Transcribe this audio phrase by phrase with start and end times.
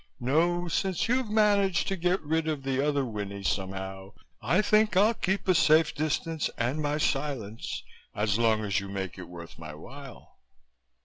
[0.19, 5.13] No, since you've managed to get rid of the other Winnie, somehow, I think I'll
[5.13, 7.83] keep a safe distance and my silence,
[8.15, 10.39] as long as you make it worth my while."